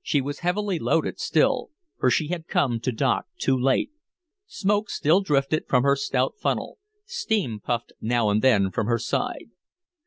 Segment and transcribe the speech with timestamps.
[0.00, 1.68] She was heavily loaded still,
[1.98, 3.90] for she had come to dock too late.
[4.46, 9.50] Smoke still drifted from her stout funnel, steam puffed now and then from her side.